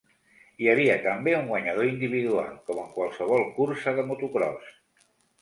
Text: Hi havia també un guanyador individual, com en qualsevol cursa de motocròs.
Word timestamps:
Hi 0.61 0.69
havia 0.71 0.95
també 1.03 1.33
un 1.39 1.45
guanyador 1.51 1.89
individual, 1.89 2.49
com 2.71 2.81
en 2.85 2.89
qualsevol 2.97 3.47
cursa 3.61 3.95
de 4.01 4.09
motocròs. 4.11 4.75